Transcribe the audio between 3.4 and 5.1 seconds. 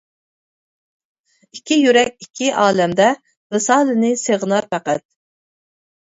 ۋىسالىنى سېغىنار پەقەت.